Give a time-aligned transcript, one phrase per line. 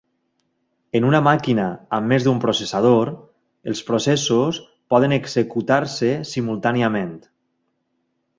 [0.99, 1.65] En una màquina
[1.97, 3.11] amb més d'un processador,
[3.73, 4.61] els processos
[4.95, 7.15] poden executar-se simultàniament.